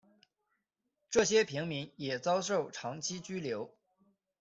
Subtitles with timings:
[1.11, 3.71] 这些平民也遭受长期拘留。